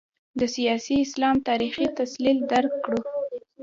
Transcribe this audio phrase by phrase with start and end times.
[0.39, 3.01] د سیاسي اسلام تاریخي تسلسل درک کړو.